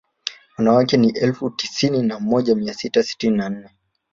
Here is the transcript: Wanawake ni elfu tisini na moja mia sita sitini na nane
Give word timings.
Wanawake 0.57 0.97
ni 0.97 1.09
elfu 1.09 1.49
tisini 1.49 2.01
na 2.03 2.19
moja 2.19 2.55
mia 2.55 2.73
sita 2.73 3.03
sitini 3.03 3.37
na 3.37 3.49
nane 3.49 3.69